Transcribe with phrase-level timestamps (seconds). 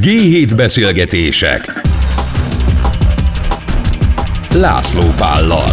[0.00, 1.60] G7 beszélgetések.
[4.54, 5.70] László Pállal.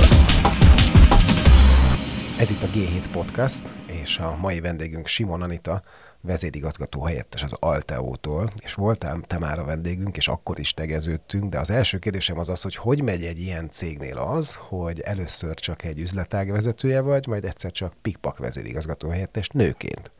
[2.39, 5.83] Ez itt a G7 Podcast, és a mai vendégünk Simon Anita,
[6.21, 11.59] vezérigazgató helyettes az Alteo-tól, és voltál te már a vendégünk, és akkor is tegeződtünk, de
[11.59, 15.83] az első kérdésem az az, hogy hogy megy egy ilyen cégnél az, hogy először csak
[15.83, 20.11] egy üzletág vezetője vagy, majd egyszer csak pikpak vezérigazgató helyettes nőként.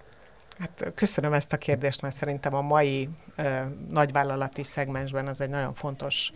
[0.60, 3.60] Hát köszönöm ezt a kérdést, mert szerintem a mai ö,
[3.90, 6.32] nagyvállalati szegmensben az egy nagyon fontos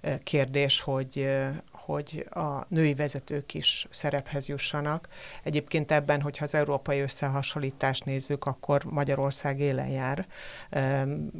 [0.00, 5.08] ö, kérdés, hogy, ö, hogy a női vezetők is szerephez jussanak.
[5.42, 10.26] Egyébként ebben, hogyha az európai összehasonlítást nézzük, akkor Magyarország élen jár.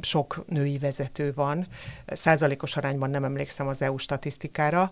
[0.01, 1.67] Sok női vezető van.
[2.07, 4.91] Százalékos arányban nem emlékszem az EU statisztikára,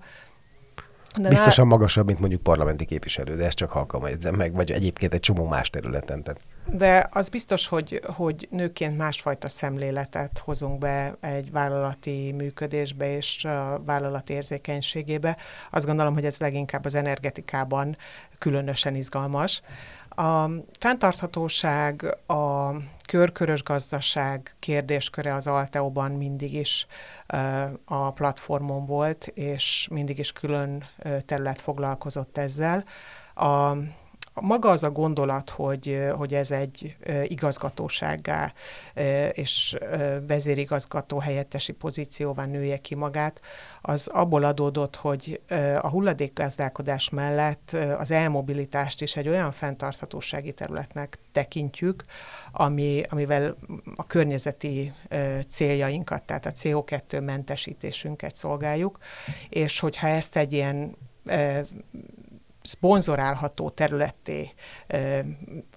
[1.18, 1.78] de Biztosan nál...
[1.78, 5.48] magasabb, mint mondjuk parlamenti képviselő, de ezt csak halkan jegyzem meg, vagy egyébként egy csomó
[5.48, 6.24] más területen.
[6.24, 6.42] Tehát.
[6.72, 13.82] De az biztos, hogy, hogy nőként másfajta szemléletet hozunk be egy vállalati működésbe és a
[13.86, 15.38] vállalati érzékenységébe.
[15.72, 17.98] Azt gondolom, hogy ez leginkább az energetikában
[18.38, 19.62] különösen izgalmas.
[20.10, 22.72] A fenntarthatóság, a
[23.08, 26.88] körkörös gazdaság kérdésköre az Alteóban mindig is
[27.86, 30.86] a platformon volt, és mindig is külön
[31.26, 32.84] terület foglalkozott ezzel.
[33.36, 33.74] A
[34.42, 38.54] maga az a gondolat, hogy, hogy ez egy igazgatósággá
[39.32, 39.78] és
[40.28, 43.42] vezérigazgató helyettesi pozícióvá nője ki magát,
[43.82, 45.42] az abból adódott, hogy
[45.82, 52.04] a hulladékgazdálkodás mellett az elmobilitást is egy olyan fenntarthatósági területnek tekintjük,
[52.52, 53.56] ami, amivel
[53.96, 54.94] a környezeti
[55.48, 58.98] céljainkat, tehát a CO2 mentesítésünket szolgáljuk,
[59.50, 60.96] és hogyha ezt egy ilyen
[62.62, 64.54] szponzorálható területté
[64.88, 65.20] ö,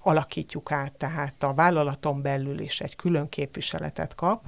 [0.01, 4.45] alakítjuk át, tehát a vállalaton belül is egy külön képviseletet kap,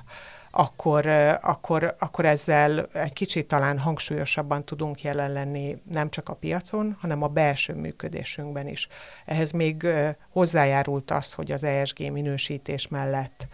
[0.56, 1.06] akkor,
[1.42, 7.22] akkor, akkor ezzel egy kicsit talán hangsúlyosabban tudunk jelen lenni nem csak a piacon, hanem
[7.22, 8.88] a belső működésünkben is.
[9.24, 9.86] Ehhez még
[10.30, 13.46] hozzájárult az, hogy az ESG minősítés mellett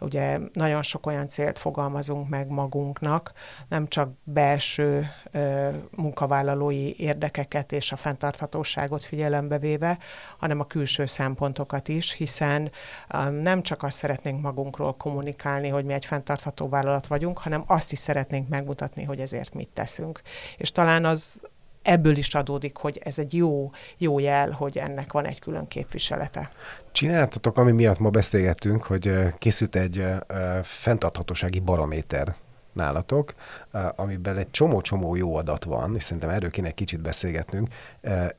[0.00, 3.32] ugye nagyon sok olyan célt fogalmazunk meg magunknak,
[3.68, 5.10] nem csak belső
[5.90, 9.98] munkavállalói érdekeket és a fenntarthatóságot figyelembe véve,
[10.38, 12.70] hanem a külső szempontokat is, hiszen
[13.42, 17.98] nem csak azt szeretnénk magunkról kommunikálni, hogy mi egy fenntartható vállalat vagyunk, hanem azt is
[17.98, 20.20] szeretnénk megmutatni, hogy ezért mit teszünk.
[20.56, 21.40] És talán az
[21.82, 26.50] ebből is adódik, hogy ez egy jó, jó jel, hogy ennek van egy külön képviselete.
[26.92, 30.04] Csináltatok, ami miatt ma beszélgettünk, hogy készült egy
[30.62, 32.34] fenntarthatósági barométer
[32.74, 33.32] nálatok,
[33.96, 37.68] amiben egy csomó-csomó jó adat van, és szerintem erről kéne egy kicsit beszélgetnünk.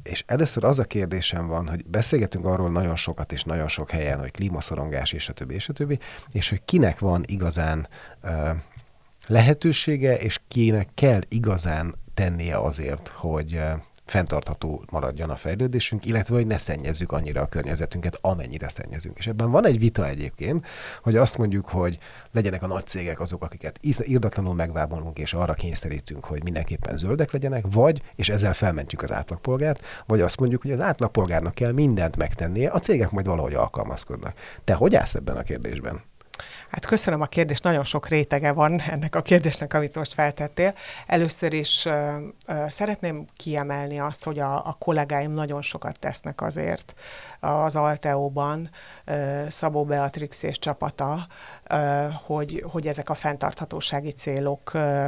[0.04, 4.20] És először az a kérdésem van, hogy beszélgetünk arról nagyon sokat és nagyon sok helyen,
[4.20, 6.00] hogy klímaszorongás és a többi, és a többi,
[6.32, 7.88] és hogy kinek van igazán
[9.28, 13.62] lehetősége, és kinek kell igazán tennie azért, hogy
[14.06, 19.18] fenntartható maradjon a fejlődésünk, illetve hogy ne szennyezzük annyira a környezetünket, amennyire szennyezünk.
[19.18, 20.66] És ebben van egy vita egyébként,
[21.02, 21.98] hogy azt mondjuk, hogy
[22.32, 27.64] legyenek a nagy cégek azok, akiket írdatlanul megvábolunk, és arra kényszerítünk, hogy mindenképpen zöldek legyenek,
[27.72, 32.70] vagy, és ezzel felmentjük az átlagpolgárt, vagy azt mondjuk, hogy az átlagpolgárnak kell mindent megtennie,
[32.70, 34.34] a cégek majd valahogy alkalmazkodnak.
[34.64, 36.02] Te hogy állsz ebben a kérdésben?
[36.70, 40.74] Hát köszönöm a kérdést, nagyon sok rétege van ennek a kérdésnek, amit most feltettél.
[41.08, 46.94] Először is uh, szeretném kiemelni azt, hogy a, a kollégáim nagyon sokat tesznek azért
[47.40, 48.70] az Alteóban,
[49.08, 51.28] uh, Szabó Beatrix és csapata,
[51.70, 55.08] uh, hogy, hogy ezek a fenntarthatósági célok uh,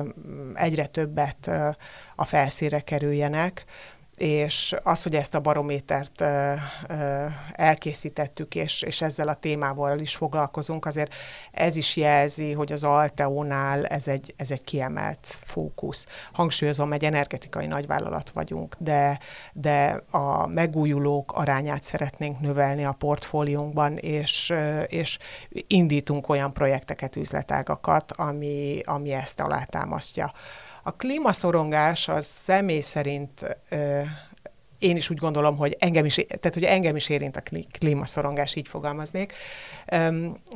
[0.54, 1.68] egyre többet uh,
[2.16, 3.66] a felszíre kerüljenek
[4.18, 6.54] és az, hogy ezt a barométert ö,
[6.88, 11.14] ö, elkészítettük, és, és ezzel a témával is foglalkozunk, azért
[11.52, 16.06] ez is jelzi, hogy az Alteónál ez egy, ez egy kiemelt fókusz.
[16.32, 19.20] Hangsúlyozom, egy energetikai nagyvállalat vagyunk, de,
[19.54, 24.54] de a megújulók arányát szeretnénk növelni a portfóliónkban, és,
[24.88, 25.18] és
[25.50, 30.31] indítunk olyan projekteket, üzletágakat, ami, ami ezt alátámasztja.
[30.88, 34.01] A klímaszorongás az személy szerint ö,
[34.80, 37.44] én is úgy gondolom, hogy engem is, tehát hogy engem is érint a
[37.80, 39.34] klímaszorongás, így fogalmaznék.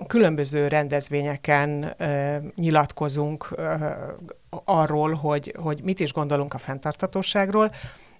[0.07, 1.95] Különböző rendezvényeken
[2.55, 3.55] nyilatkozunk
[4.49, 7.71] arról, hogy, hogy mit is gondolunk a fenntartatóságról,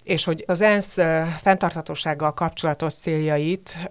[0.04, 0.94] és hogy az ENSZ
[1.42, 3.90] fenntarthatósággal kapcsolatos céljait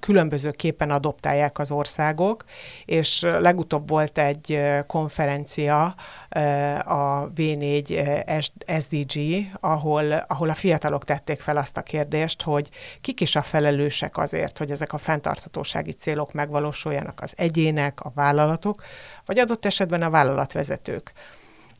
[0.00, 2.44] különbözőképpen adoptálják az országok,
[2.84, 5.94] és legutóbb volt egy konferencia,
[6.84, 8.44] a V4
[8.80, 12.68] SDG, ahol, ahol a fiatalok tették fel azt a kérdést, hogy
[13.00, 18.82] kik is a felelősek azért, hogy ezek a fenntarthatósági célok megvalósuljanak az egyének, a vállalatok,
[19.24, 21.12] vagy adott esetben a vállalatvezetők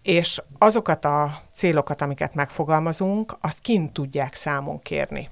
[0.04, 5.28] és azokat a célokat, amiket megfogalmazunk, azt kint tudják számon kérni.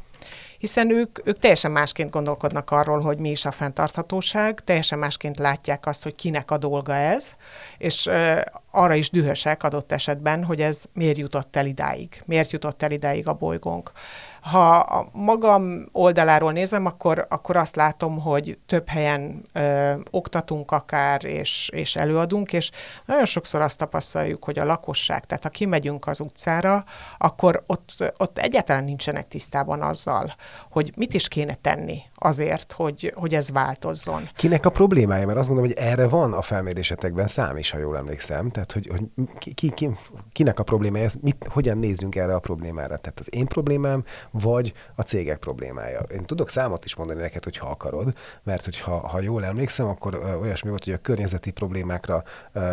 [0.58, 5.86] Hiszen ők, ők teljesen másként gondolkodnak arról, hogy mi is a fenntarthatóság, teljesen másként látják
[5.86, 7.34] azt, hogy kinek a dolga ez,
[7.78, 8.08] és
[8.70, 13.28] arra is dühösek adott esetben, hogy ez miért jutott el idáig, miért jutott el idáig
[13.28, 13.92] a bolygónk.
[14.42, 21.24] Ha a magam oldaláról nézem, akkor, akkor azt látom, hogy több helyen ö, oktatunk akár,
[21.24, 22.70] és, és előadunk, és
[23.06, 26.84] nagyon sokszor azt tapasztaljuk, hogy a lakosság, tehát ha kimegyünk az utcára,
[27.18, 30.34] akkor ott, ott egyáltalán nincsenek tisztában azzal,
[30.70, 34.28] hogy mit is kéne tenni azért, hogy, hogy ez változzon.
[34.36, 35.26] Kinek a problémája?
[35.26, 38.50] Mert azt mondom, hogy erre van a felmérésetekben szám is, ha jól emlékszem.
[38.50, 39.02] Tehát, hogy, hogy
[39.54, 39.98] ki, ki,
[40.32, 42.96] kinek a problémája, mit, hogyan nézzünk erre a problémára?
[42.96, 46.00] Tehát az én problémám, vagy a cégek problémája.
[46.00, 50.68] Én tudok számot is mondani neked, hogyha akarod, mert hogyha ha jól emlékszem, akkor olyasmi
[50.68, 52.22] volt, hogy a környezeti problémákra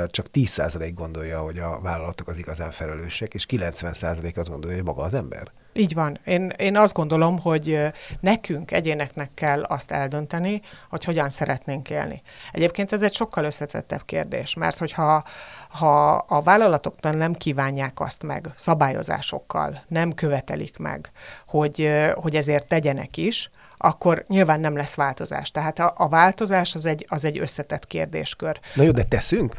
[0.06, 5.02] csak 10% gondolja, hogy a vállalatok az igazán felelősek, és 90% azt gondolja, hogy maga
[5.02, 5.52] az ember.
[5.74, 6.20] Így van.
[6.26, 7.80] Én, én azt gondolom, hogy
[8.20, 12.22] nekünk, egyéneknek kell azt eldönteni, hogy hogyan szeretnénk élni.
[12.52, 15.24] Egyébként ez egy sokkal összetettebb kérdés, mert hogyha
[15.70, 21.12] ha a vállalatoknak nem kívánják azt meg szabályozásokkal, nem követelik meg,
[21.50, 25.52] hogy, hogy ezért tegyenek is, akkor nyilván nem lesz változás.
[25.52, 28.60] Tehát a, a változás az egy, az egy összetett kérdéskör.
[28.76, 29.58] Na jó, de teszünk?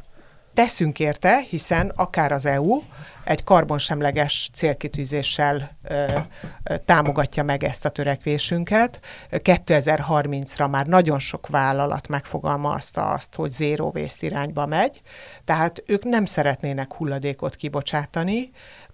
[0.54, 2.82] Teszünk érte, hiszen akár az EU
[3.25, 6.19] egy karbonsemleges célkitűzéssel ö,
[6.64, 9.00] ö, támogatja meg ezt a törekvésünket.
[9.31, 15.00] 2030-ra már nagyon sok vállalat megfogalmazta azt, hogy waste irányba megy,
[15.44, 18.50] tehát ők nem szeretnének hulladékot kibocsátani,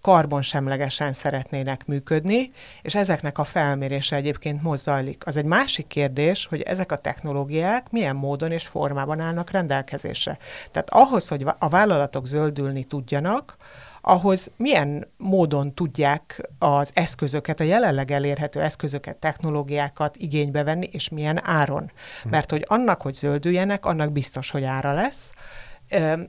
[0.07, 2.51] karbonsemlegesen szeretnének működni,
[2.83, 5.27] és ezeknek a felmérése egyébként most zajlik.
[5.27, 10.39] Az egy másik kérdés, hogy ezek a technológiák milyen módon és formában állnak rendelkezésre.
[10.71, 13.57] Tehát ahhoz, hogy a vállalatok zöldülni tudjanak,
[14.01, 21.47] ahhoz milyen módon tudják az eszközöket, a jelenleg elérhető eszközöket, technológiákat igénybe venni, és milyen
[21.47, 21.91] áron.
[22.23, 22.29] Hm.
[22.29, 25.31] Mert hogy annak, hogy zöldüljenek, annak biztos, hogy ára lesz,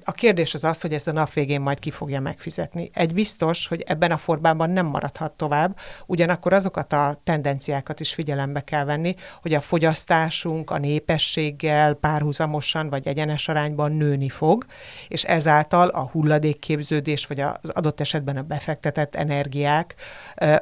[0.03, 2.89] a kérdés az az, hogy ez a nap végén majd ki fogja megfizetni.
[2.93, 8.61] Egy biztos, hogy ebben a formában nem maradhat tovább, ugyanakkor azokat a tendenciákat is figyelembe
[8.61, 14.65] kell venni, hogy a fogyasztásunk a népességgel párhuzamosan vagy egyenes arányban nőni fog,
[15.07, 19.95] és ezáltal a hulladékképződés, vagy az adott esetben a befektetett energiák,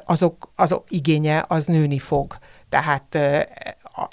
[0.04, 2.38] azok, azok igénye az nőni fog.
[2.68, 3.18] Tehát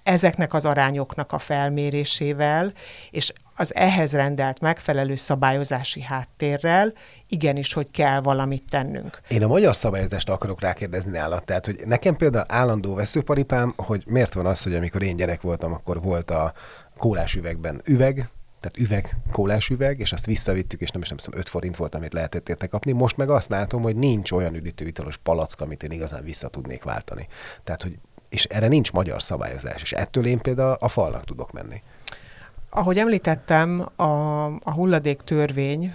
[0.03, 2.74] ezeknek az arányoknak a felmérésével,
[3.12, 6.94] és az ehhez rendelt megfelelő szabályozási háttérrel
[7.27, 9.19] igenis, hogy kell valamit tennünk.
[9.27, 11.44] Én a magyar szabályozást akarok rákérdezni nálad.
[11.44, 15.73] Tehát, hogy nekem például állandó veszőparipám, hogy miért van az, hogy amikor én gyerek voltam,
[15.73, 16.53] akkor volt a
[16.97, 18.29] kólás üvegben üveg,
[18.59, 21.95] tehát üveg, kólás üveg, és azt visszavittük, és nem is nem hiszem 5 forint volt,
[21.95, 22.91] amit lehetett érte kapni.
[22.91, 27.27] Most meg azt látom, hogy nincs olyan üdítővitalos palack, amit én igazán vissza tudnék váltani.
[27.63, 27.97] Tehát, hogy
[28.29, 31.81] és erre nincs magyar szabályozás, és ettől én például a falnak tudok menni.
[32.75, 35.93] Ahogy említettem, a, a hulladék törvény...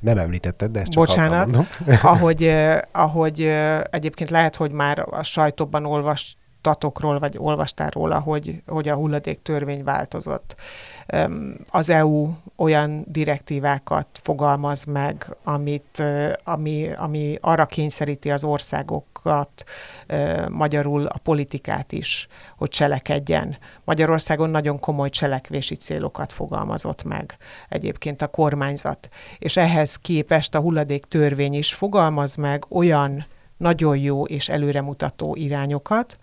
[0.00, 1.68] Nem említetted, de ezt csak Bocsánat.
[2.02, 2.52] ahogy,
[2.92, 3.52] ahogy
[3.90, 5.86] egyébként lehet, hogy már a sajtóban
[6.64, 10.56] olvastatokról, vagy olvastál róla, hogy, hogy a hulladék törvény változott
[11.70, 16.02] az EU olyan direktívákat fogalmaz meg, amit,
[16.44, 19.64] ami, ami arra kényszeríti az országokat,
[20.48, 23.56] magyarul a politikát is, hogy cselekedjen.
[23.84, 27.36] Magyarországon nagyon komoly cselekvési célokat fogalmazott meg
[27.68, 29.08] egyébként a kormányzat.
[29.38, 33.24] És ehhez képest a hulladék törvény is fogalmaz meg olyan
[33.56, 36.18] nagyon jó és előremutató irányokat,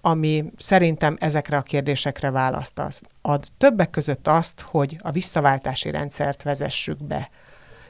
[0.00, 2.80] ami szerintem ezekre a kérdésekre választ
[3.22, 3.44] ad.
[3.58, 7.30] Többek között azt, hogy a visszaváltási rendszert vezessük be.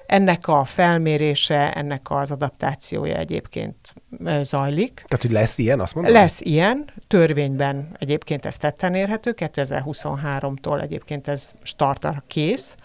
[0.07, 3.95] Ennek a felmérése, ennek az adaptációja egyébként
[4.43, 4.95] zajlik.
[4.95, 6.13] Tehát, hogy lesz ilyen, azt mondom?
[6.13, 12.77] Lesz ilyen, törvényben egyébként ez tetten érhető, 2023-tól egyébként ez startar kész,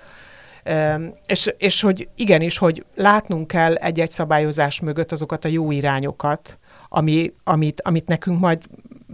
[1.25, 6.57] és, és hogy igenis, hogy látnunk kell egy-egy szabályozás mögött azokat a jó irányokat,
[6.89, 8.61] ami, amit, amit nekünk majd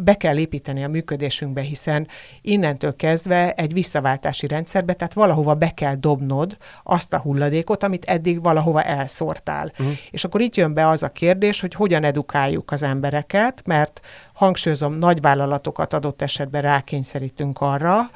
[0.02, 2.08] be kell építeni a működésünkbe, hiszen
[2.42, 8.44] innentől kezdve egy visszaváltási rendszerbe, tehát valahova be kell dobnod azt a hulladékot, amit eddig
[8.44, 9.72] valahova elszórtál.
[9.80, 9.94] Uh-huh.
[10.12, 14.02] És akkor itt jön be az a kérdés, hogy hogyan edukáljuk az embereket, mert
[14.34, 18.10] hangsúlyozom, nagyvállalatokat adott esetben rákényszerítünk arra,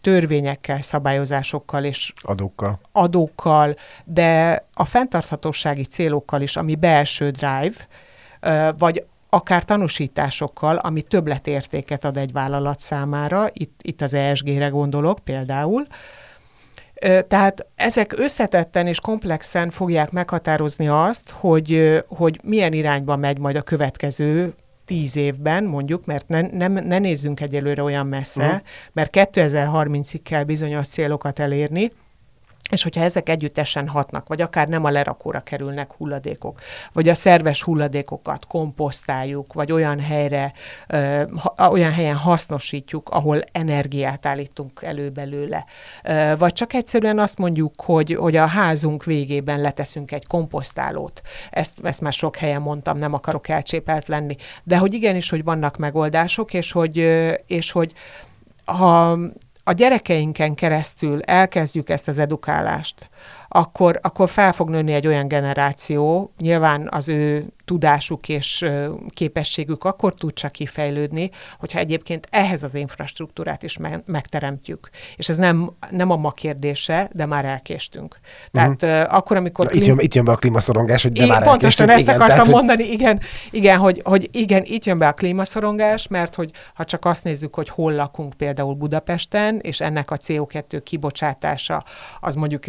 [0.00, 2.80] törvényekkel, szabályozásokkal és adókkal.
[2.92, 7.86] adókkal, de a fenntarthatósági célokkal is, ami belső drive,
[8.78, 15.86] vagy akár tanúsításokkal, ami többletértéket ad egy vállalat számára, itt, itt az ESG-re gondolok például,
[17.28, 23.62] tehát ezek összetetten és komplexen fogják meghatározni azt, hogy, hogy milyen irányba megy majd a
[23.62, 24.54] következő
[24.84, 28.60] tíz évben, mondjuk, mert ne, nem, ne nézzünk egyelőre olyan messze, uh-huh.
[28.92, 31.90] mert 2030-ig kell bizonyos célokat elérni,
[32.70, 36.60] és hogyha ezek együttesen hatnak, vagy akár nem a lerakóra kerülnek hulladékok,
[36.92, 40.52] vagy a szerves hulladékokat komposztáljuk, vagy olyan helyre,
[40.88, 45.64] ö, ha, olyan helyen hasznosítjuk, ahol energiát állítunk elő belőle,
[46.04, 51.22] ö, vagy csak egyszerűen azt mondjuk, hogy, hogy a házunk végében leteszünk egy komposztálót.
[51.50, 55.76] Ezt, ezt már sok helyen mondtam, nem akarok elcsépelt lenni, de hogy igenis, hogy vannak
[55.76, 56.96] megoldások, és hogy,
[57.46, 57.92] és hogy
[58.64, 59.18] ha
[59.68, 63.08] a gyerekeinken keresztül elkezdjük ezt az edukálást,
[63.48, 68.64] akkor, akkor fel fog nőni egy olyan generáció, nyilván az ő tudásuk és
[69.08, 74.90] képességük akkor tud csak kifejlődni, hogyha egyébként ehhez az infrastruktúrát is me- megteremtjük.
[75.16, 78.18] És ez nem, nem a ma kérdése, de már elkéstünk.
[78.50, 79.14] Tehát uh-huh.
[79.14, 79.64] akkor, amikor...
[79.64, 79.82] Na, klím...
[79.82, 82.36] itt, jön, itt jön be a klímaszorongás, hogy de Igen, már Pontosan ezt igen, akartam
[82.36, 82.92] tehát, mondani, hogy...
[82.92, 83.20] igen,
[83.50, 87.54] igen hogy, hogy igen, itt jön be a klímaszorongás, mert hogy ha csak azt nézzük,
[87.54, 91.84] hogy hol lakunk például Budapesten, és ennek a CO2 kibocsátása
[92.20, 92.64] az mondjuk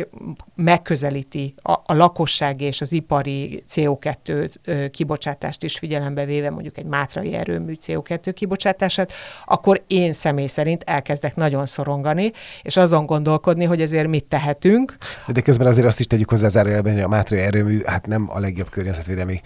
[0.55, 4.49] megközelíti a, a lakossági és az ipari CO2
[4.89, 9.13] kibocsátást is figyelembe véve, mondjuk egy mátrai erőmű CO2 kibocsátását,
[9.45, 12.31] akkor én személy szerint elkezdek nagyon szorongani,
[12.61, 14.97] és azon gondolkodni, hogy ezért mit tehetünk.
[15.27, 18.39] De közben azért azt is tegyük hozzá zárójelben, hogy a mátrai erőmű hát nem a
[18.39, 19.41] legjobb környezetvédelmi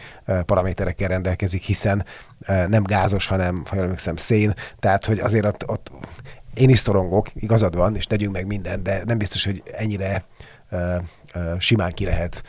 [0.45, 2.05] paraméterekkel rendelkezik, hiszen
[2.67, 5.91] nem gázos, hanem, ha jól emlékszem, szén, tehát hogy azért ott, ott
[6.53, 10.25] én is szorongok, igazad van, és tegyünk meg mindent, de nem biztos, hogy ennyire
[11.59, 12.43] simán ki lehet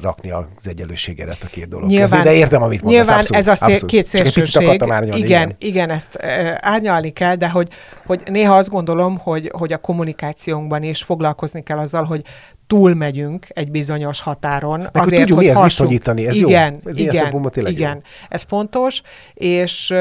[0.00, 3.00] rakni az egyenlőségedet a két dolog nyilván, közé, de értem, amit mondasz.
[3.00, 3.90] Nyilván abszolút, ez a szél, abszolút.
[3.90, 4.62] két szélsőség.
[4.62, 6.18] igen, igen, igen, ezt
[6.60, 7.68] árnyalni kell, de hogy,
[8.06, 12.22] hogy néha azt gondolom, hogy, hogy a kommunikációnkban is foglalkozni kell azzal, hogy
[12.66, 14.80] túlmegyünk egy bizonyos határon.
[14.80, 16.90] Meg azért, hogy tudjuk mihez viszonyítani, ez igen, jó.
[16.90, 17.94] Ez igen, igen.
[17.94, 18.00] Jó.
[18.28, 19.02] Ez fontos,
[19.34, 19.94] és,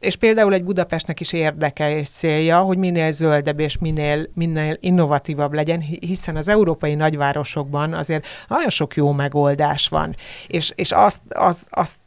[0.00, 5.52] és például egy Budapestnek is érdeke és célja, hogy minél zöldebb és minél, minél innovatívabb
[5.52, 11.66] legyen, hiszen az európai nagyvárosokban azért nagyon sok jó megoldás van, és, és azt, azt,
[11.70, 11.98] azt,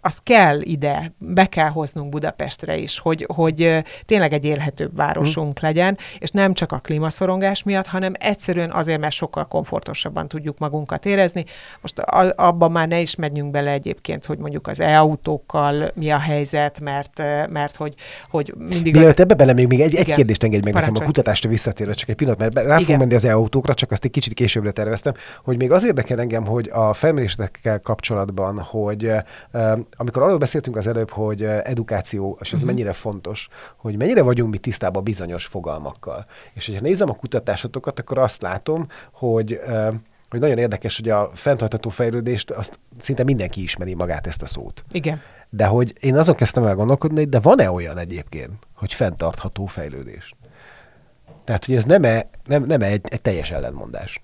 [0.00, 5.68] azt kell ide, be kell hoznunk Budapestre is, hogy, hogy tényleg egy élhetőbb városunk hmm.
[5.68, 11.06] legyen, és nem csak a klímaszorongás miatt, hanem egyszerűen azért, mert sokkal komfortosabban tudjuk magunkat
[11.06, 11.44] érezni.
[11.80, 11.98] Most
[12.36, 17.22] abban már ne is menjünk bele egyébként, hogy mondjuk az e-autókkal mi a helyzet, mert,
[17.48, 17.94] mert hogy,
[18.30, 18.92] hogy mindig...
[18.92, 19.20] Mielőtt az...
[19.20, 20.92] ebbe bele még, még egy, egy kérdést engedj meg Parancsolj.
[20.92, 24.04] nekem a kutatásra visszatérve, csak egy pillanat, mert rá fogunk menni az e-autókra, csak azt
[24.04, 29.12] egy kicsit későbbre terveztem, hogy még az érdekel engem, hogy a felmérésekkel kapcsolatban, hogy
[29.96, 32.74] amikor arról beszéltünk az előbb, hogy edukáció, és ez uh-huh.
[32.74, 36.26] mennyire fontos, hogy mennyire vagyunk mi tisztában bizonyos fogalmakkal.
[36.54, 41.90] És hogyha nézem a kutatásotokat, akkor azt látom, hogy hogy nagyon érdekes, hogy a fenntartató
[41.90, 44.84] fejlődést azt szinte mindenki ismeri magát ezt a szót.
[44.92, 45.20] Igen.
[45.48, 50.34] De hogy én azon kezdtem el gondolkodni, de van-e olyan egyébként, hogy fenntartható fejlődés?
[51.44, 54.22] Tehát, hogy ez nem-e, nem, nem egy, egy teljes ellentmondás.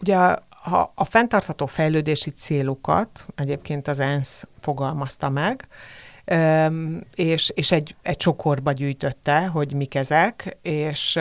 [0.00, 5.68] Ugye a, a fenntartható fejlődési célokat egyébként az ENSZ fogalmazta meg,
[7.14, 11.16] és, és egy, egy csokorba gyűjtötte, hogy mik ezek, és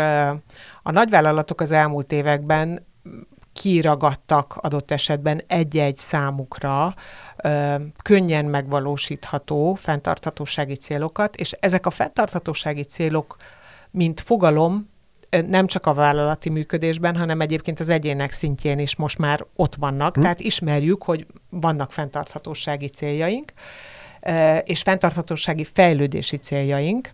[0.84, 2.86] a nagyvállalatok az elmúlt években
[3.54, 6.96] kiragadtak adott esetben egy-egy számukra
[7.44, 13.36] ö, könnyen megvalósítható fenntarthatósági célokat, és ezek a fenntarthatósági célok,
[13.92, 14.90] mint fogalom,
[15.48, 20.16] nem csak a vállalati működésben, hanem egyébként az egyének szintjén is most már ott vannak,
[20.16, 20.22] hm.
[20.22, 23.54] tehát ismerjük, hogy vannak fenntarthatósági céljaink,
[24.64, 27.12] és fenntarthatósági fejlődési céljaink.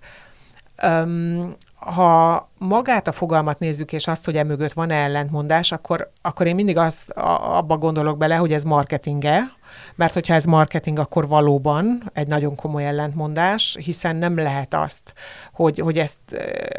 [1.76, 6.78] Ha magát a fogalmat nézzük, és azt, hogy emögött van-e ellentmondás, akkor, akkor én mindig
[6.78, 9.52] azt, abba gondolok bele, hogy ez marketinge,
[9.96, 15.14] mert hogyha ez marketing, akkor valóban egy nagyon komoly ellentmondás, hiszen nem lehet azt,
[15.54, 16.20] hogy, hogy ezt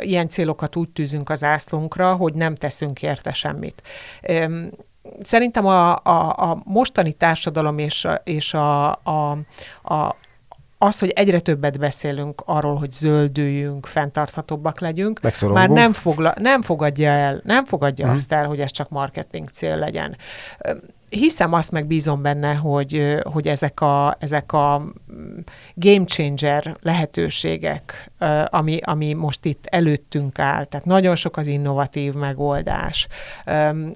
[0.00, 3.82] ilyen célokat úgy tűzünk az ászlónkra, hogy nem teszünk érte semmit
[5.22, 9.38] szerintem a, a, a mostani társadalom és, és a, a,
[9.82, 10.16] a,
[10.78, 15.20] az, hogy egyre többet beszélünk arról, hogy zöldüljünk, fenntarthatóbbak legyünk,
[15.54, 18.14] már nem, fogla, nem fogadja el, nem fogadja Mhm.
[18.14, 20.16] azt el, hogy ez csak marketing cél legyen.
[21.08, 25.38] Hiszem azt meg bízom benne, hogy, hogy ezek a, ezek a mm,
[25.74, 28.10] game changer lehetőségek,
[28.44, 33.06] ami, ami most itt előttünk áll, tehát nagyon sok az innovatív megoldás.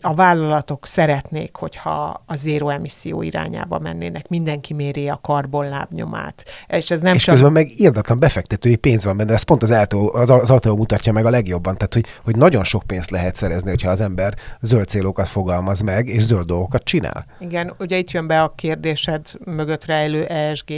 [0.00, 6.44] A vállalatok szeretnék, hogyha a zéro emisszió irányába mennének, mindenki méri a karbonlábnyomát.
[6.66, 7.34] És ez nem és csak...
[7.34, 11.12] közben meg irdatlan befektetői pénz van benne, ez pont az Alteo, az, az Alteo mutatja
[11.12, 14.88] meg a legjobban, tehát hogy, hogy nagyon sok pénzt lehet szerezni, hogyha az ember zöld
[14.88, 17.26] célokat fogalmaz meg, és zöld dolgokat csinál.
[17.40, 20.70] Igen, ugye itt jön be a kérdésed mögött rejlő ESG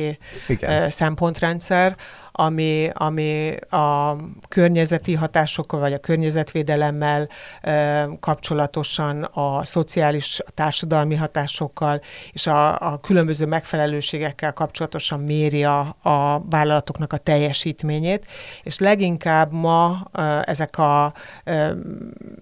[0.49, 0.91] Igen.
[0.91, 1.97] szempontrendszer,
[2.33, 4.17] ami, ami a
[4.49, 7.29] környezeti hatásokkal, vagy a környezetvédelemmel
[8.21, 12.01] kapcsolatosan, a szociális, a társadalmi hatásokkal,
[12.33, 18.27] és a, a különböző megfelelőségekkel kapcsolatosan méri a, a vállalatoknak a teljesítményét,
[18.63, 20.11] és leginkább ma
[20.45, 21.13] ezek a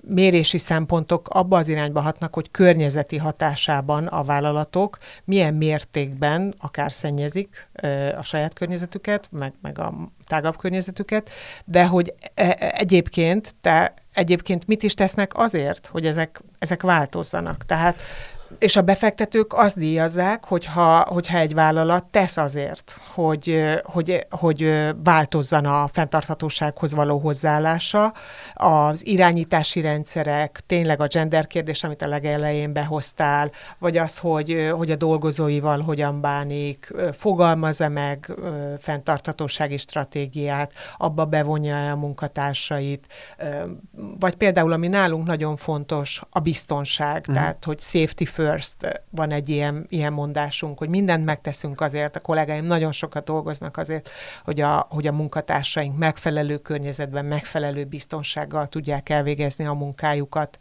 [0.01, 7.69] mérési szempontok abba az irányba hatnak, hogy környezeti hatásában a vállalatok milyen mértékben akár szennyezik
[8.17, 9.88] a saját környezetüket, meg, meg a
[10.27, 11.31] tágabb környezetüket,
[11.65, 17.67] de hogy e- e- egyébként, te egyébként mit is tesznek azért, hogy ezek, ezek változzanak.
[17.67, 18.01] Tehát
[18.59, 25.65] és a befektetők azt díjazzák, hogyha, hogyha egy vállalat tesz azért, hogy, hogy, hogy változzon
[25.65, 28.13] a fenntarthatósághoz való hozzáállása,
[28.55, 34.91] az irányítási rendszerek, tényleg a gender kérdés, amit a legelején behoztál, vagy az, hogy, hogy
[34.91, 38.35] a dolgozóival hogyan bánik, ö, fogalmaz-e meg
[38.79, 43.07] fenntarthatósági stratégiát, abba bevonja-e a munkatársait,
[44.19, 47.37] vagy például, ami nálunk nagyon fontos, a biztonság, Mhm.
[47.37, 52.65] tehát, hogy safety first van egy ilyen, ilyen mondásunk, hogy mindent megteszünk azért, a kollégáim
[52.65, 54.11] nagyon sokat dolgoznak azért,
[54.45, 60.59] hogy a, hogy a munkatársaink megfelelő környezetben, megfelelő biztonsággal tudják elvégezni a munkájukat.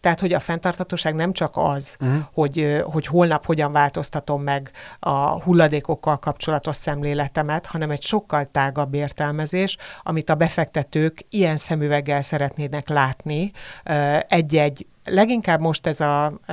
[0.00, 2.16] Tehát, hogy a fenntarthatóság nem csak az, Mhm.
[2.32, 8.94] hogy, ö, hogy holnap hogyan változtatom meg a hulladékokkal kapcsolatos szemléletemet, hanem egy sokkal tágabb
[8.94, 13.50] értelmezés, amit a befektetők ilyen szemüveggel szeretnének látni
[13.84, 16.52] ö, egy-egy Leginkább most ez a, ö,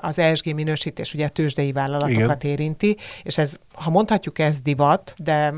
[0.00, 2.52] az ESG minősítés ugye a tőzsdei vállalatokat Igen.
[2.52, 5.54] érinti, és ez, ha mondhatjuk, ez divat, de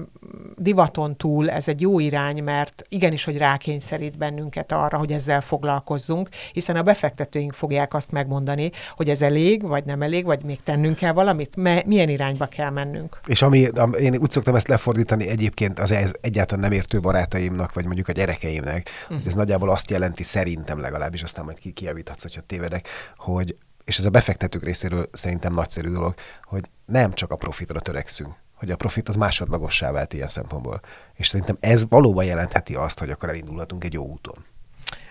[0.56, 6.28] divaton túl ez egy jó irány, mert igenis, hogy rákényszerít bennünket arra, hogy ezzel foglalkozzunk,
[6.52, 10.96] hiszen a befektetőink fogják azt megmondani, hogy ez elég, vagy nem elég, vagy még tennünk
[10.96, 13.20] kell valamit, me- milyen irányba kell mennünk.
[13.26, 17.72] És ami, am- én úgy szoktam ezt lefordítani egyébként az ez egyáltalán nem értő barátaimnak,
[17.74, 19.18] vagy mondjuk a gyerekeimnek, Mhm.
[19.18, 23.56] hogy ez nagyjából azt jelenti, szerintem legalábbis, aztán majd ki kijavíthatsz, hogyha tévedek, hogy,
[23.88, 28.70] és ez a befektetők részéről szerintem nagyszerű dolog, hogy nem csak a profitra törekszünk, hogy
[28.70, 30.80] a profit az másodlagossá vált ilyen szempontból.
[31.14, 34.34] És szerintem ez valóban jelentheti azt, hogy akkor elindulhatunk egy jó úton.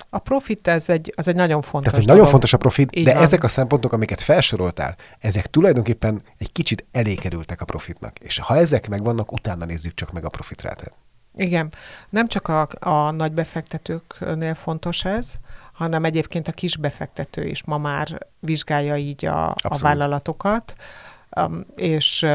[0.09, 2.31] A profit ez egy, az egy nagyon fontos Tehát, hogy nagyon dolog.
[2.31, 3.21] fontos a profit, Így de van.
[3.21, 8.19] ezek a szempontok, amiket felsoroltál, ezek tulajdonképpen egy kicsit elékerültek a profitnak.
[8.19, 10.93] És ha ezek megvannak, utána nézzük csak meg a profitrátát.
[11.35, 11.73] Igen,
[12.09, 15.33] nem csak a, a nagy befektetőknél fontos ez,
[15.77, 20.75] hanem egyébként a kis befektető is ma már vizsgálja így a, a vállalatokat,
[21.41, 22.25] Um, és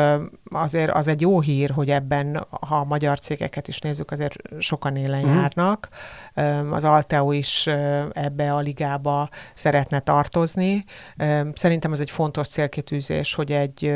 [0.50, 4.96] azért az egy jó hír, hogy ebben, ha a magyar cégeket is nézzük, azért sokan
[4.96, 5.37] élen Mhm.
[5.37, 5.88] járnak.
[6.37, 7.66] Um, az Alteo is
[8.12, 10.85] ebbe a ligába szeretne tartozni.
[11.18, 13.92] Um, Szerintem ez egy fontos célkitűzés, hogy egy,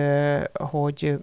[0.54, 1.18] hogy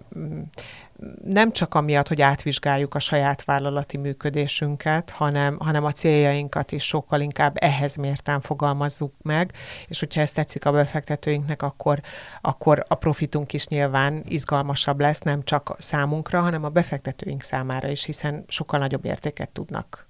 [1.24, 7.20] nem csak amiatt, hogy átvizsgáljuk a saját vállalati működésünket, hanem, hanem a céljainkat is sokkal
[7.20, 9.52] inkább ehhez mérten fogalmazzuk meg,
[9.88, 12.00] és hogyha ez tetszik a befektetőinknek, akkor,
[12.40, 18.04] akkor a profitunk is nyilván izgalmasabb lesz, nem csak számunkra, hanem a befektetőink számára is,
[18.04, 20.08] hiszen sokkal nagyobb értéket tudnak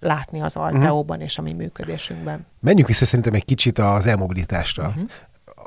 [0.00, 2.46] látni az Alteóban és a mi működésünkben.
[2.60, 4.88] Menjünk vissza szerintem egy kicsit az elmobilitásra.
[4.88, 4.90] Mhm.
[4.90, 5.10] Uh-huh.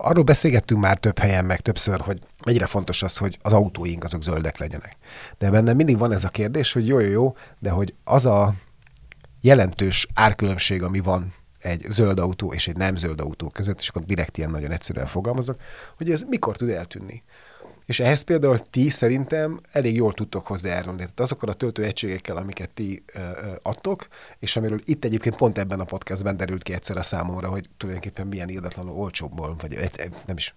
[0.07, 4.23] Arról beszélgettünk már több helyen, meg többször, hogy mennyire fontos az, hogy az autóink azok
[4.23, 4.97] zöldek legyenek.
[5.37, 8.53] De bennem mindig van ez a kérdés, hogy jó, jó, jó, de hogy az a
[9.41, 14.03] jelentős árkülönbség, ami van egy zöld autó és egy nem zöld autó között, és akkor
[14.03, 15.59] direkt ilyen nagyon egyszerűen fogalmazok,
[15.97, 17.23] hogy ez mikor tud eltűnni.
[17.85, 20.97] És ehhez például ti szerintem elég jól tudtok hozzájárulni.
[20.97, 24.07] Tehát azokkal a töltőegységekkel, amiket ti ö, ö, adtok,
[24.39, 28.27] és amiről itt egyébként pont ebben a podcastben derült ki egyszer a számomra, hogy tulajdonképpen
[28.27, 29.91] milyen irdatlanul olcsóbbból, vagy
[30.25, 30.55] nem is,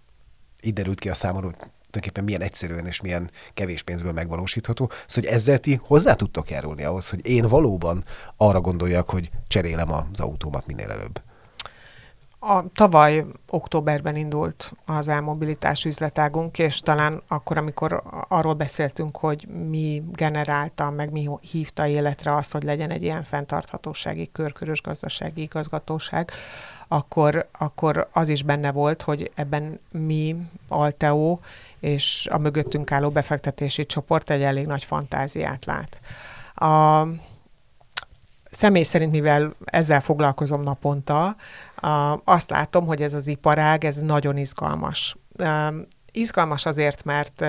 [0.60, 4.90] itt derült ki a számomra, hogy tulajdonképpen milyen egyszerűen és milyen kevés pénzből megvalósítható.
[5.06, 8.04] Szóval, hogy ezzel ti hozzá tudtok járulni ahhoz, hogy én valóban
[8.36, 11.22] arra gondoljak, hogy cserélem az autómat minél előbb.
[12.40, 20.02] A tavaly októberben indult az elmobilitás üzletágunk, és talán akkor, amikor arról beszéltünk, hogy mi
[20.12, 26.30] generálta, meg mi hívta életre azt, hogy legyen egy ilyen fenntarthatósági, körkörös gazdasági igazgatóság,
[26.88, 30.36] akkor, akkor az is benne volt, hogy ebben mi,
[30.68, 31.38] Alteo
[31.80, 36.00] és a mögöttünk álló befektetési csoport egy elég nagy fantáziát lát.
[36.54, 37.06] A,
[38.50, 41.36] személy szerint, mivel ezzel foglalkozom naponta,
[42.24, 45.16] azt látom, hogy ez az iparág, ez nagyon izgalmas.
[46.12, 47.44] Izgalmas azért, mert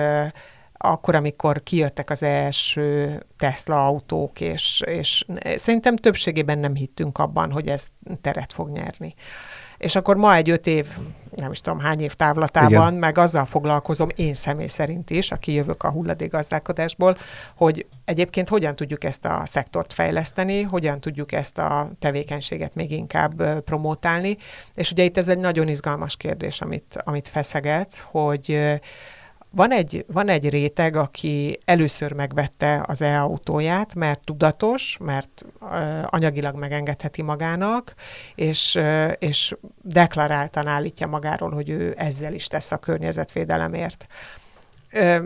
[0.72, 7.68] akkor, amikor kijöttek az első Tesla autók, és, és szerintem többségében nem hittünk abban, hogy
[7.68, 7.88] ez
[8.20, 9.14] teret fog nyerni
[9.80, 10.86] és akkor ma egy öt év,
[11.36, 12.94] nem is tudom hány év távlatában, Igen.
[12.94, 17.16] meg azzal foglalkozom én személy szerint is, aki jövök a hulladékgazdálkodásból,
[17.56, 23.60] hogy egyébként hogyan tudjuk ezt a szektort fejleszteni, hogyan tudjuk ezt a tevékenységet még inkább
[23.60, 24.36] promotálni,
[24.74, 28.78] és ugye itt ez egy nagyon izgalmas kérdés, amit, amit feszegetsz, hogy
[29.50, 35.68] van egy, van egy réteg, aki először megvette az e-autóját, mert tudatos, mert uh,
[36.04, 37.94] anyagilag megengedheti magának,
[38.34, 44.06] és, uh, és deklaráltan állítja magáról, hogy ő ezzel is tesz a környezetvédelemért.
[44.92, 45.24] Uh,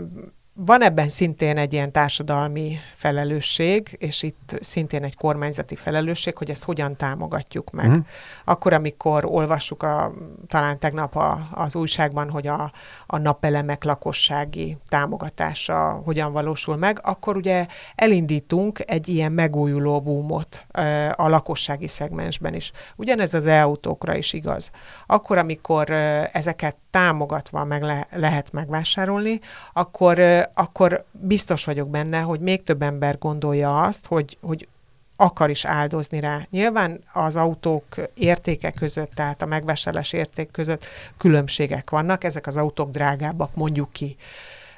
[0.56, 6.64] van ebben szintén egy ilyen társadalmi felelősség, és itt szintén egy kormányzati felelősség, hogy ezt
[6.64, 7.88] hogyan támogatjuk meg.
[7.88, 8.00] Mm.
[8.44, 10.12] Akkor, amikor olvassuk a,
[10.46, 12.72] talán tegnap a, az újságban, hogy a,
[13.06, 20.66] a napelemek lakossági támogatása hogyan valósul meg, akkor ugye elindítunk egy ilyen megújuló boomot
[21.12, 22.72] a lakossági szegmensben is.
[22.96, 24.70] Ugyanez az e-autókra is igaz.
[25.06, 25.90] Akkor, amikor
[26.32, 29.40] ezeket támogatva meg le, lehet megvásárolni,
[29.72, 30.20] akkor,
[30.54, 34.68] akkor biztos vagyok benne, hogy még több ember gondolja azt, hogy, hogy
[35.16, 36.46] akar is áldozni rá.
[36.50, 42.90] Nyilván az autók értéke között, tehát a megvásárlás érték között különbségek vannak, ezek az autók
[42.90, 44.16] drágábbak, mondjuk ki.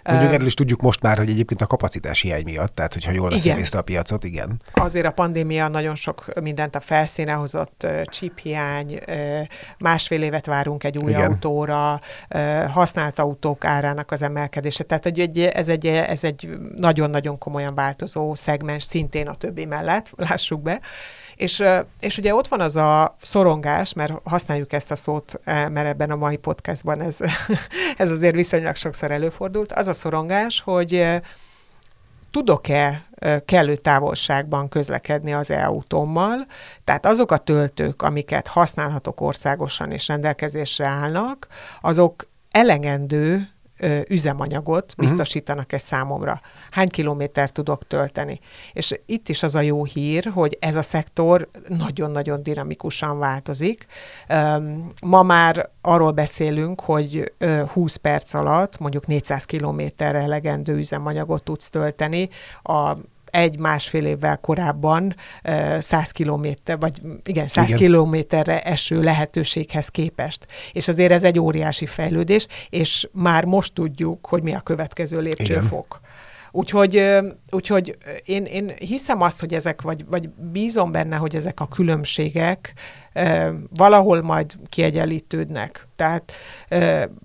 [0.07, 3.31] Mondjuk erről is tudjuk most már, hogy egyébként a kapacitás hiány miatt, tehát hogyha jól
[3.31, 4.61] veszem észre a piacot, igen.
[4.73, 9.01] Azért a pandémia nagyon sok mindent a felszíne hozott, chip hiány,
[9.79, 11.31] másfél évet várunk egy új igen.
[11.31, 12.01] autóra,
[12.73, 14.85] használt autók árának az emelkedése.
[14.85, 20.63] Tehát egy, ez egy, ez egy nagyon-nagyon komolyan változó szegmens, szintén a többi mellett, lássuk
[20.63, 20.81] be.
[21.37, 21.65] És,
[22.01, 26.17] és ugye ott van az a szorongás, mert használjuk ezt a szót, mert ebben a
[26.17, 27.19] mai podcastban ez,
[27.97, 31.21] ez azért viszonylag sokszor előfordult, az a szorongás, hogy
[32.31, 33.05] tudok-e
[33.45, 36.47] kellő távolságban közlekedni az e-autómmal,
[36.85, 41.47] tehát azok a töltők, amiket használhatok országosan és rendelkezésre állnak,
[41.81, 43.49] azok elegendő
[44.09, 45.07] üzemanyagot mhm.
[45.07, 46.41] biztosítanak ez számomra.
[46.71, 48.41] Hány kilométer tudok tölteni.
[48.73, 53.87] És itt is az a jó hír, hogy ez a szektor nagyon-nagyon dinamikusan változik.
[55.01, 57.33] Ma már arról beszélünk, hogy
[57.73, 62.29] 20 perc alatt mondjuk 400 kilométerre elegendő üzemanyagot tudsz tölteni.
[62.63, 62.97] A
[63.31, 65.17] egy-másfél évvel korábban
[65.79, 67.79] 100 kilométer, vagy igen, 100 igen.
[67.79, 70.47] kilométerre eső lehetőséghez képest.
[70.73, 76.01] És azért ez egy óriási fejlődés, és már most tudjuk, hogy mi a következő lépcsőfok.
[76.01, 76.15] Igen.
[76.51, 77.09] Úgyhogy,
[77.51, 82.73] úgyhogy én, én hiszem azt, hogy ezek, vagy, vagy bízom benne, hogy ezek a különbségek
[83.77, 85.89] valahol majd kiegyenlítődnek.
[85.97, 86.33] Tehát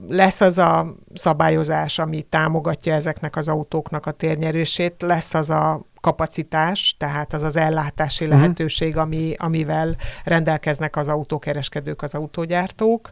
[0.08, 6.95] lesz az a szabályozás, ami támogatja ezeknek az autóknak a térnyerését, lesz az a kapacitás,
[6.97, 8.39] tehát az az ellátási uh-huh.
[8.39, 13.10] lehetőség, ami, amivel rendelkeznek az autókereskedők, az autógyártók.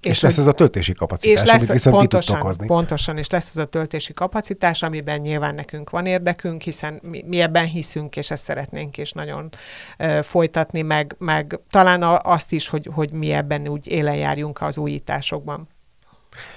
[0.00, 2.66] és, és lesz ez a töltési kapacitás, és lesz, amit viszont pontosan, hozni.
[2.66, 7.40] Pontosan, és lesz ez a töltési kapacitás, amiben nyilván nekünk van érdekünk, hiszen mi, mi
[7.40, 9.48] ebben hiszünk, és ezt szeretnénk is nagyon
[9.98, 14.60] uh, folytatni, meg, meg talán a, azt is, hogy, hogy mi ebben úgy élen járjunk
[14.60, 15.68] az újításokban.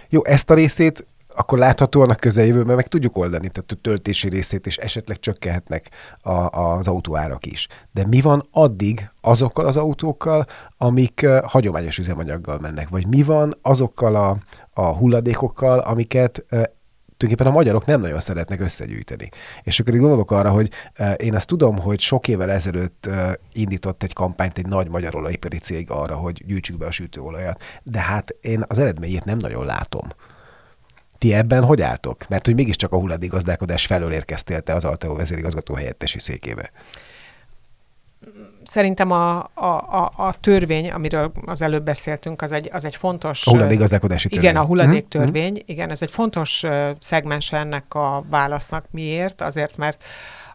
[0.09, 1.05] Jó, ezt a részét
[1.37, 5.89] akkor láthatóan a közeljövőben meg tudjuk oldani, tehát a töltési részét is esetleg csökkenhetnek
[6.21, 7.67] a, az autóárak is.
[7.91, 10.45] De mi van addig azokkal az autókkal,
[10.77, 12.89] amik hagyományos üzemanyaggal mennek?
[12.89, 14.37] Vagy mi van azokkal a,
[14.73, 16.45] a hulladékokkal, amiket
[17.17, 19.29] tulajdonképpen a magyarok nem nagyon szeretnek összegyűjteni.
[19.63, 23.31] És akkor így gondolok arra, hogy uh, én azt tudom, hogy sok évvel ezelőtt uh,
[23.53, 27.63] indított egy kampányt egy nagy magyar olajipari cég arra, hogy gyűjtsük be a sütőolajat.
[27.83, 30.07] De hát én az eredményét nem nagyon látom.
[31.17, 32.27] Ti ebben hogy álltok?
[32.27, 36.71] Mert hogy mégiscsak a hulladékgazdálkodás felől érkeztél te az Alteo vezérigazgató helyettesi székébe.
[38.67, 43.47] Szerintem a, a, a, a törvény, amiről az előbb beszéltünk, az egy, az egy fontos...
[43.47, 44.49] A hulladékgazdálkodási törvény.
[44.49, 45.51] Igen, a hulladéktörvény.
[45.51, 45.61] Mm-hmm.
[45.65, 46.63] Igen, ez egy fontos
[46.99, 48.85] szegmens ennek a válasznak.
[48.91, 49.41] Miért?
[49.41, 50.03] Azért, mert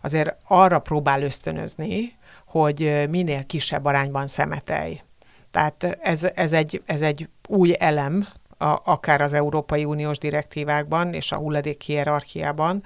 [0.03, 5.01] azért arra próbál ösztönözni, hogy minél kisebb arányban szemetelj.
[5.51, 11.33] Tehát ez, ez, egy, ez egy új elem, a, akár az Európai Uniós direktívákban és
[11.33, 12.83] a hulladék hierarchiában,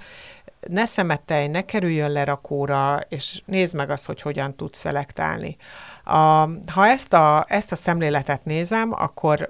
[0.67, 5.57] ne szemettelj, ne kerüljön lerakóra, és nézd meg azt, hogy hogyan tudsz szelektálni.
[6.03, 9.49] A, ha ezt a, ezt a szemléletet nézem, akkor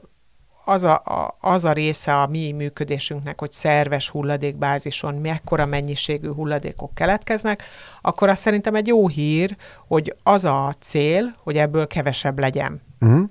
[0.65, 6.93] az a, a, az a része a mi működésünknek, hogy szerves hulladékbázison mekkora mennyiségű hulladékok
[6.93, 7.63] keletkeznek,
[8.01, 9.55] akkor az szerintem egy jó hír,
[9.87, 12.81] hogy az a cél, hogy ebből kevesebb legyen.
[13.01, 13.29] Uh-huh.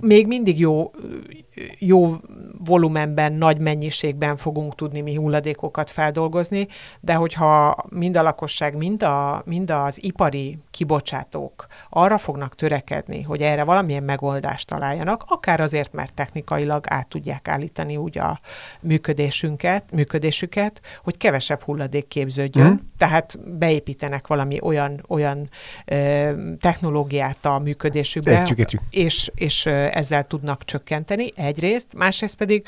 [0.00, 0.90] Még mindig jó,
[1.78, 2.16] jó
[2.64, 6.68] volumenben, nagy mennyiségben fogunk tudni mi hulladékokat feldolgozni,
[7.00, 13.42] de hogyha mind a lakosság, mind, a, mind az ipari kibocsátók arra fognak törekedni, hogy
[13.42, 18.40] erre valamilyen megoldást találjanak, akár azért, mert technikailag át tudják állítani úgy a
[18.80, 22.74] működésünket, működésüket, hogy kevesebb hulladék képződjön, mm.
[22.98, 25.48] tehát beépítenek valami olyan, olyan
[25.84, 28.82] ö, technológiát a működésükbe, értjük, értjük.
[28.90, 32.66] És, és ezzel tudnak csökkenteni egyrészt, másrészt pedig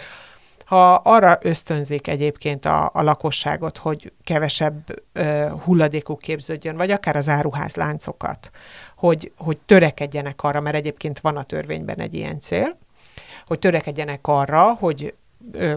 [0.68, 7.28] ha arra ösztönzik egyébként a, a lakosságot, hogy kevesebb ö, hulladékuk képződjön, vagy akár az
[7.28, 8.50] áruházláncokat,
[8.96, 12.78] hogy, hogy törekedjenek arra, mert egyébként van a törvényben egy ilyen cél,
[13.46, 15.14] hogy törekedjenek arra, hogy
[15.52, 15.74] ö,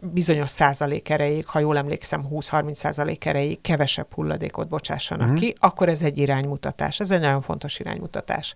[0.00, 5.40] bizonyos százalék erejéig, ha jól emlékszem, 20-30 százalék erejéig kevesebb hulladékot bocsássanak uh-huh.
[5.40, 7.00] ki, akkor ez egy iránymutatás.
[7.00, 8.54] Ez egy nagyon fontos iránymutatás.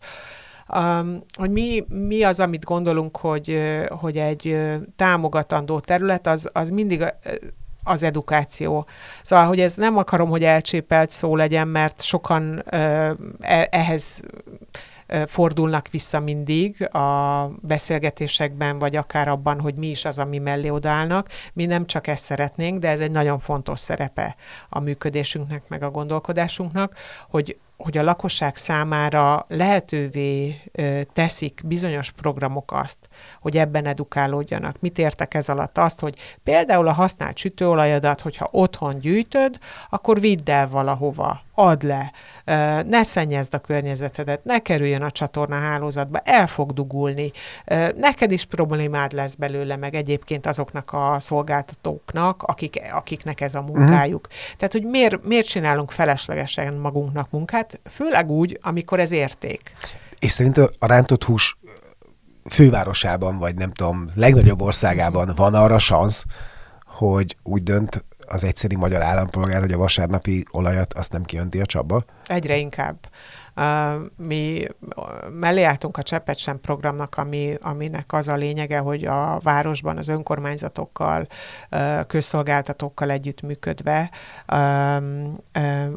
[0.77, 4.57] Um, hogy mi, mi az, amit gondolunk, hogy, hogy egy
[4.97, 7.05] támogatandó terület, az, az mindig
[7.85, 8.87] az edukáció.
[9.23, 13.11] Szóval, hogy ez nem akarom, hogy elcsépelt szó legyen, mert sokan uh,
[13.71, 14.23] ehhez
[15.27, 21.29] fordulnak vissza mindig a beszélgetésekben, vagy akár abban, hogy mi is az, ami mellé odállnak.
[21.53, 24.37] Mi nem csak ezt szeretnénk, de ez egy nagyon fontos szerepe
[24.69, 26.95] a működésünknek, meg a gondolkodásunknak,
[27.29, 30.61] hogy hogy a lakosság számára lehetővé
[31.13, 32.99] teszik bizonyos programok azt,
[33.41, 34.77] hogy ebben edukálódjanak.
[34.81, 35.79] Mit értek ez alatt?
[35.79, 39.59] Azt, hogy például a használt sütőolajadat, hogyha otthon gyűjtöd,
[39.91, 42.13] akkor vidd el valahova, add le,
[42.83, 47.33] ne szennyezd a környezetedet, ne kerüljön a csatorna hálózatba, el fog dugulni,
[47.97, 54.27] neked is problémád lesz belőle, meg egyébként azoknak a szolgáltatóknak, akik, akiknek ez a munkájuk.
[54.27, 54.57] Uh-huh.
[54.57, 59.73] Tehát, hogy miért, miért csinálunk feleslegesen magunknak munkát, főleg úgy, amikor ez érték.
[60.19, 61.59] És szerintem a rántott hús
[62.51, 66.25] fővárosában, vagy nem tudom, legnagyobb országában van arra szansz,
[66.85, 71.67] hogy úgy dönt az egyszerű magyar állampolgár, hogy a vasárnapi olajat azt nem kiönti a
[71.67, 72.05] csapba?
[72.27, 72.97] Egyre inkább.
[74.17, 74.67] Mi
[75.39, 80.09] mellé álltunk a Cseppet sem programnak, ami, aminek az a lényege, hogy a városban az
[80.09, 81.27] önkormányzatokkal,
[82.07, 84.11] közszolgáltatókkal együttműködve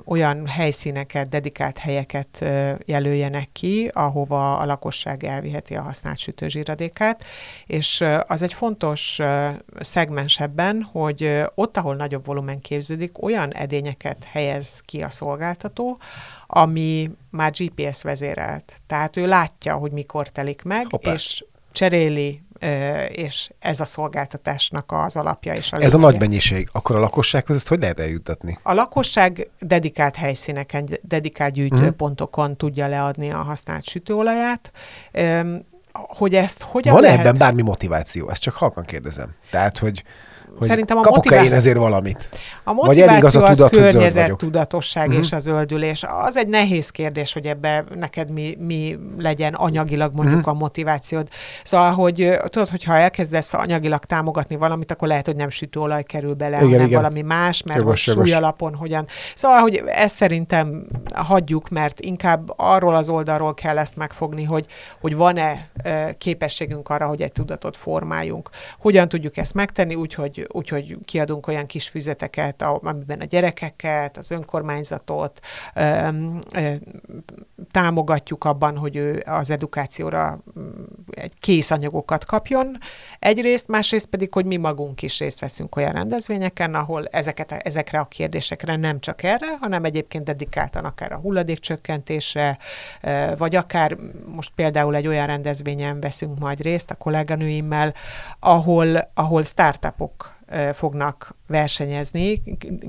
[0.05, 2.45] olyan helyszíneket, dedikált helyeket
[2.85, 7.25] jelöljenek ki, ahova a lakosság elviheti a használt sütőzsíradékát,
[7.65, 9.19] és az egy fontos
[9.79, 15.97] szegmens ebben, hogy ott, ahol nagyobb volumen képződik, olyan edényeket helyez ki a szolgáltató,
[16.55, 18.75] ami már GPS vezérelt.
[18.87, 21.13] Tehát ő látja, hogy mikor telik meg, Hoppá.
[21.13, 22.41] és cseréli,
[23.07, 25.85] és ez a szolgáltatásnak az alapja és a lényege.
[25.85, 26.69] Ez a nagy mennyiség.
[26.71, 28.59] Akkor a lakossághoz ezt hogy lehet eljuttatni?
[28.61, 32.53] A lakosság dedikált helyszíneken, dedikált gyűjtőpontokon mm.
[32.53, 34.71] tudja leadni a használt sütőolaját.
[35.91, 37.19] Hogy ezt hogyan Van lehet...
[37.19, 38.29] ebben bármi motiváció?
[38.29, 39.35] Ezt csak halkan kérdezem.
[39.49, 40.03] Tehát, hogy
[40.57, 41.43] hogy Szerintem a kapok motivá...
[41.43, 42.29] én ezért valamit?
[42.63, 45.19] A motiváció Vagy az, a tudat, az környezet, tudatosság mm-hmm.
[45.19, 46.05] és a zöldülés.
[46.25, 50.49] Az egy nehéz kérdés, hogy ebbe neked mi, mi legyen anyagilag mondjuk mm-hmm.
[50.49, 51.27] a motivációd.
[51.63, 56.55] Szóval, hogy tudod, hogyha elkezdesz anyagilag támogatni valamit, akkor lehet, hogy nem sütőolaj kerül bele,
[56.57, 57.01] igen, hanem igen.
[57.01, 59.05] valami más, mert jogos, hogy súly alapon hogyan.
[59.35, 64.65] Szóval, hogy ezt szerintem hagyjuk, mert inkább arról az oldalról kell ezt megfogni, hogy,
[65.01, 65.69] hogy van-e
[66.17, 68.49] képességünk arra, hogy egy tudatot formáljunk.
[68.79, 75.39] Hogyan tudjuk ezt megtenni, úgyhogy úgyhogy kiadunk olyan kis füzeteket, amiben a gyerekeket, az önkormányzatot
[77.71, 80.69] támogatjuk abban, hogy ő az edukációra mm,
[81.11, 82.77] egy kész anyagokat kapjon.
[83.19, 88.05] Egyrészt, másrészt pedig, hogy mi magunk is részt veszünk olyan rendezvényeken, ahol ezeket, ezekre a
[88.05, 92.57] kérdésekre nem csak erre, hanem egyébként dedikáltan akár a hulladékcsökkentésre,
[93.37, 97.93] vagy akár most például egy olyan rendezvényen veszünk majd részt a kolléganőimmel,
[98.39, 100.32] ahol, ahol startupok
[100.73, 102.41] fognak versenyezni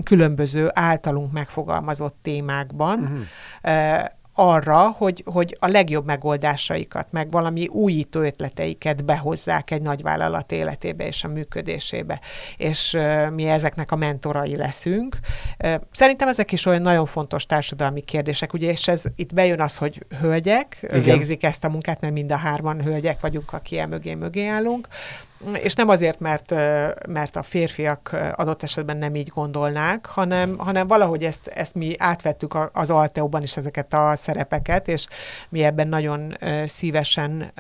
[0.03, 9.05] különböző általunk megfogalmazott témákban, uh-huh arra, hogy, hogy a legjobb megoldásaikat, meg valami újító ötleteiket
[9.05, 12.21] behozzák egy nagyvállalat életébe és a működésébe.
[12.57, 12.97] És
[13.35, 15.19] mi ezeknek a mentorai leszünk.
[15.91, 20.07] Szerintem ezek is olyan nagyon fontos társadalmi kérdések, ugye, és ez itt bejön az, hogy
[20.21, 21.03] hölgyek Igen.
[21.03, 24.89] végzik ezt a munkát, mert mind a hárman hölgyek vagyunk, aki el mögé mögé állunk,
[25.53, 26.51] és nem azért, mert,
[27.09, 32.57] mert a férfiak adott esetben nem így gondolnák, hanem, hanem valahogy ezt, ezt mi átvettük
[32.73, 35.07] az Alteóban is ezeket a szerepeket, és
[35.49, 37.53] mi ebben nagyon szívesen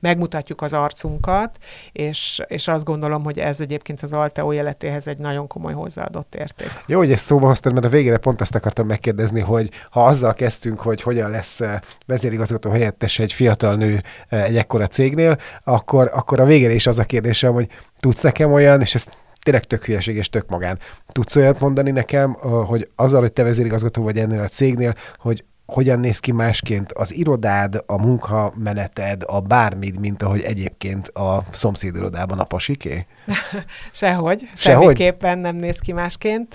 [0.00, 1.58] megmutatjuk az arcunkat,
[1.92, 6.70] és, és azt gondolom, hogy ez egyébként az Alteó életéhez egy nagyon komoly hozzáadott érték.
[6.86, 10.34] Jó, hogy ezt szóba hoztad, mert a végére pont ezt akartam megkérdezni, hogy ha azzal
[10.34, 11.60] kezdtünk, hogy hogyan lesz
[12.06, 17.04] vezérigazgató helyettes egy fiatal nő egy ekkora cégnél, akkor, akkor a végére is az a
[17.04, 17.68] kérdésem, hogy
[18.00, 20.78] tudsz nekem olyan, és ezt tényleg tök hülyeség és tök magán.
[21.08, 22.32] Tudsz olyat mondani nekem,
[22.66, 27.14] hogy azzal, hogy te vezérigazgató vagy ennél a cégnél, hogy hogyan néz ki másként az
[27.14, 33.06] irodád, a munkameneted, a bármid, mint ahogy egyébként a szomszédirodában a pasiké?
[33.92, 34.48] Sehogy.
[34.54, 34.84] Sehogy.
[34.84, 36.54] Semmiképpen nem néz ki másként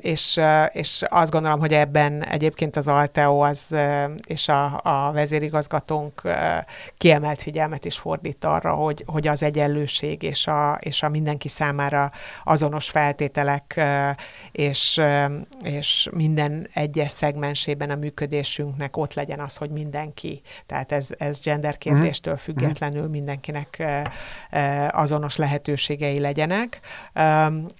[0.00, 0.40] és,
[0.72, 3.76] és azt gondolom, hogy ebben egyébként az Alteo az,
[4.26, 6.22] és a, a vezérigazgatónk
[6.96, 12.10] kiemelt figyelmet is fordít arra, hogy, hogy az egyenlőség és a, és a mindenki számára
[12.44, 13.80] azonos feltételek
[14.52, 15.00] és,
[15.62, 21.76] és minden egyes szegmensében a működésünknek ott legyen az, hogy mindenki, tehát ez, ez gender
[21.78, 21.78] mhm.
[21.78, 22.42] kérdéstől mhm.
[22.42, 23.82] függetlenül mindenkinek
[24.90, 26.80] azonos lehetőségei legyenek.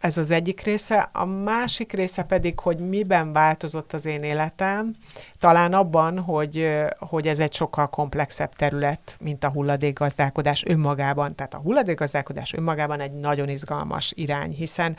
[0.01, 1.11] Ez az egyik része.
[1.13, 1.58] A másik
[1.93, 4.95] része pedig, hogy miben változott az én életem,
[5.39, 6.69] talán abban, hogy,
[6.99, 11.35] hogy ez egy sokkal komplexebb terület, mint a hulladékgazdálkodás önmagában.
[11.35, 14.97] Tehát a hulladékgazdálkodás önmagában egy nagyon izgalmas irány, hiszen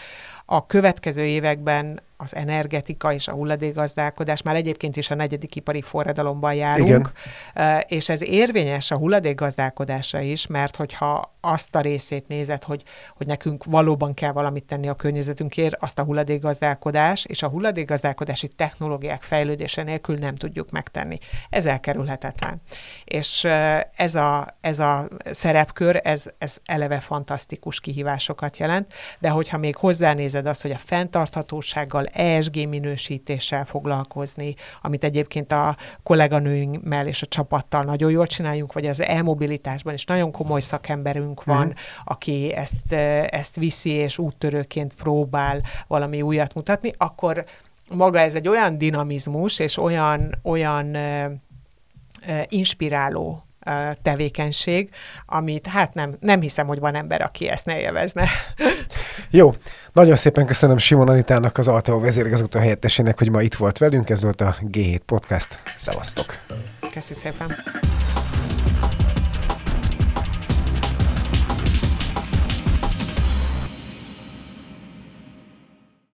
[0.52, 6.54] a következő években az energetika és a hulladékgazdálkodás, már egyébként is a negyedik ipari forradalomban
[6.54, 7.12] járunk,
[7.56, 7.84] Igen.
[7.88, 12.84] és ez érvényes a hulladékgazdálkodásra is, mert hogyha azt a részét nézed, hogy,
[13.18, 19.24] hogy nekünk valóban kell valamit tenni a környezetünkért, azt a hulladékgazdálkodás és a hulladékgazdálkodási technológiák
[19.24, 21.18] fejlődése nélkül nem tudjuk megtenni.
[21.50, 22.62] Ez elkerülhetetlen.
[23.06, 23.44] És
[23.96, 30.39] ez a, ez a szerepkör, ez, ez eleve fantasztikus kihívásokat jelent, de hogyha még hozzánézed
[30.48, 38.12] azt, hogy a fenntarthatósággal, ESG minősítéssel foglalkozni, amit egyébként a kolléganőimmel és a csapattal nagyon
[38.12, 41.72] jól csináljunk, vagy az e-mobilitásban is nagyon komoly szakemberünk van, mm.
[42.06, 42.92] aki ezt,
[43.30, 47.46] ezt viszi és úttörőként próbál valami újat mutatni, akkor
[47.90, 50.98] maga ez egy olyan dinamizmus és olyan, olyan
[52.48, 53.44] inspiráló
[54.02, 54.90] tevékenység,
[55.26, 58.30] amit hát nem, nem hiszem, hogy van ember, aki ezt ne élvezne.
[59.30, 59.54] Jó,
[59.94, 64.10] nagyon szépen köszönöm Simon Anitának, az Alteo vezérigazgató helyettesének, hogy ma itt volt velünk.
[64.10, 65.64] Ez volt a G7 Podcast.
[65.78, 66.40] Szevasztok!
[66.94, 67.48] Köszönöm szépen!